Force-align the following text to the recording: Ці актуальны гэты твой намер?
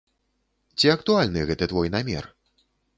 Ці 0.79 0.91
актуальны 0.95 1.47
гэты 1.53 1.65
твой 1.75 1.87
намер? 1.99 2.23